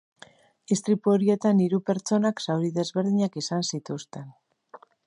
Istripu 0.75 1.13
horietan 1.17 1.61
hiru 1.65 1.81
pertsonak 1.91 2.43
zauri 2.49 2.73
desberdinak 2.81 3.39
izan 3.45 3.71
zituzten. 3.73 4.31